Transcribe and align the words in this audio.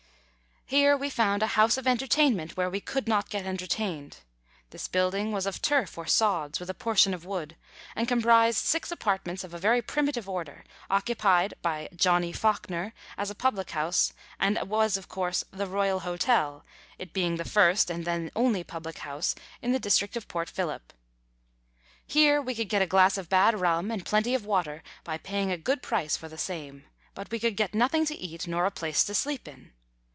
Here 0.79 0.95
we 0.95 1.09
found 1.09 1.43
a 1.43 1.47
house 1.57 1.77
of 1.77 1.85
entertainment 1.85 2.55
where 2.55 2.69
we 2.69 2.79
could 2.79 3.05
not 3.05 3.29
get 3.29 3.45
entertained. 3.45 4.19
This 4.69 4.87
building 4.87 5.33
was 5.33 5.45
of 5.45 5.61
turf 5.61 5.97
or 5.97 6.05
sods, 6.07 6.61
with 6.61 6.69
a 6.69 6.73
portion 6.73 7.13
of 7.13 7.25
wood, 7.25 7.57
and 7.93 8.07
comprised 8.07 8.63
six 8.65 8.89
apartments 8.89 9.43
of 9.43 9.53
a 9.53 9.57
very 9.59 9.81
primitive 9.81 10.29
order, 10.29 10.63
occupied 10.89 11.55
by 11.61 11.89
"Johnny 11.93 12.31
Fawkner," 12.31 12.93
as 13.17 13.29
a 13.29 13.35
public 13.35 13.71
house, 13.71 14.13
and 14.39 14.57
was, 14.61 14.95
of 14.95 15.09
course, 15.09 15.43
"The 15.51 15.67
Royal 15.67 15.99
Hotel," 15.99 16.63
it 16.97 17.11
being 17.11 17.35
the 17.35 17.43
first 17.43 17.89
and 17.89 18.05
then 18.05 18.27
the 18.27 18.31
only 18.37 18.63
public 18.63 18.99
house 18.99 19.35
in 19.61 19.73
the 19.73 19.79
district 19.79 20.15
of 20.15 20.29
Port 20.29 20.49
Phillip. 20.49 20.93
Here 22.07 22.41
we 22.41 22.55
could 22.55 22.69
get 22.69 22.81
a 22.81 22.87
glass 22.87 23.17
of 23.17 23.27
bad 23.27 23.59
rum 23.59 23.91
and 23.91 24.05
plenty 24.05 24.33
of 24.33 24.45
water 24.45 24.83
by 25.03 25.17
paying 25.17 25.51
a 25.51 25.57
good 25.57 25.81
price 25.81 26.15
for 26.15 26.29
the 26.29 26.37
same; 26.37 26.85
but 27.13 27.29
we 27.29 27.39
could 27.39 27.57
get 27.57 27.73
nothing 27.75 28.05
to 28.05 28.15
eat 28.17 28.47
nor 28.47 28.65
a 28.65 28.71
place 28.71 29.03
to 29.03 29.13
sleep 29.13 29.49
in. 29.49 29.73